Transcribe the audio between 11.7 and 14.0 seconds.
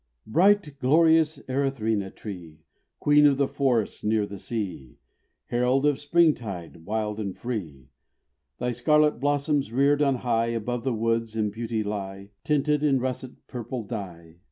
lie, Tinted in russet purple